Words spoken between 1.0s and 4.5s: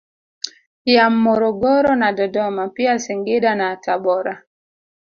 Morogoro na Dodoma pia Singida na Tabora